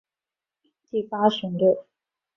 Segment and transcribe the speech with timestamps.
[0.89, 1.85] 第八岸巡队